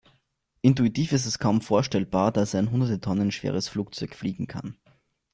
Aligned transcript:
Intuitiv 0.63 1.11
ist 1.11 1.27
es 1.27 1.37
kaum 1.37 1.61
vorstellbar, 1.61 2.31
dass 2.31 2.55
ein 2.55 2.71
hunderte 2.71 2.99
Tonnen 2.99 3.31
schweres 3.31 3.67
Flugzeug 3.67 4.15
fliegen 4.15 4.47
kann. 4.47 4.75